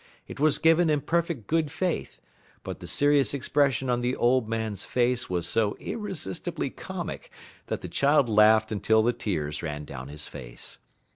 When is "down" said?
9.85-10.07